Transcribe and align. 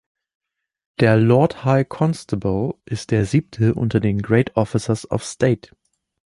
Der 0.99 1.15
"Lord 1.15 1.63
High 1.63 1.87
Constable" 1.87 2.73
ist 2.85 3.11
der 3.11 3.27
siebte 3.27 3.75
unter 3.75 3.99
den 3.99 4.19
"Great 4.19 4.55
Officers 4.55 5.07
of 5.11 5.23
State". 5.23 5.69